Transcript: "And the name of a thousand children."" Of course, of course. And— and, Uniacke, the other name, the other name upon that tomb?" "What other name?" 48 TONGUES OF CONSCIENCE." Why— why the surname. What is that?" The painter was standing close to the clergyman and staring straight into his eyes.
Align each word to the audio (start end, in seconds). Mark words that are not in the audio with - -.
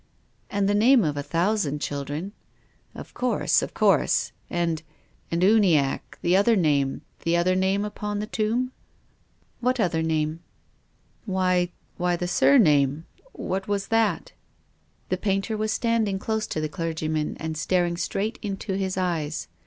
"And 0.49 0.67
the 0.67 0.73
name 0.73 1.03
of 1.03 1.15
a 1.15 1.21
thousand 1.21 1.79
children."" 1.79 2.31
Of 2.95 3.13
course, 3.13 3.61
of 3.61 3.75
course. 3.75 4.31
And— 4.49 4.81
and, 5.31 5.43
Uniacke, 5.43 6.17
the 6.23 6.35
other 6.35 6.55
name, 6.55 7.03
the 7.19 7.37
other 7.37 7.53
name 7.55 7.85
upon 7.85 8.17
that 8.17 8.31
tomb?" 8.31 8.71
"What 9.59 9.79
other 9.79 10.01
name?" 10.01 10.39
48 11.27 11.27
TONGUES 11.27 11.27
OF 11.27 11.33
CONSCIENCE." 11.35 11.77
Why— 11.99 12.07
why 12.09 12.15
the 12.15 12.27
surname. 12.27 13.05
What 13.33 13.69
is 13.69 13.89
that?" 13.89 14.31
The 15.09 15.17
painter 15.17 15.55
was 15.55 15.71
standing 15.71 16.17
close 16.17 16.47
to 16.47 16.59
the 16.59 16.67
clergyman 16.67 17.37
and 17.39 17.55
staring 17.55 17.95
straight 17.95 18.39
into 18.41 18.73
his 18.73 18.97
eyes. 18.97 19.49